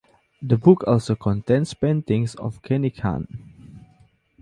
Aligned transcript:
The 0.41 0.57
book 0.57 0.83
also 0.87 1.13
contains 1.15 1.75
paintings 1.75 2.33
of 2.33 2.59
Ghani 2.63 2.89
Khan. 2.89 3.27